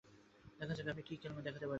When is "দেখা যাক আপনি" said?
0.59-1.03